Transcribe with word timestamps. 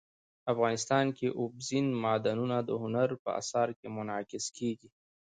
افغانستان 0.53 1.05
کې 1.17 1.27
اوبزین 1.41 1.85
معدنونه 2.03 2.57
د 2.63 2.69
هنر 2.81 3.09
په 3.23 3.29
اثار 3.41 3.69
کې 3.79 3.87
منعکس 3.95 4.45
کېږي. 4.57 4.89